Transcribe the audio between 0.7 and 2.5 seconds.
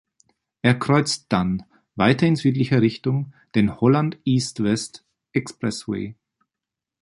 kreuzt dann, weiter in